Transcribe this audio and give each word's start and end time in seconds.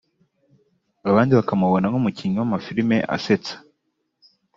abandi 1.09 1.31
bakamubona 1.39 1.85
nk’umukinnyi 1.89 2.37
w’amafilimi 2.39 2.97
asetsa 3.15 3.55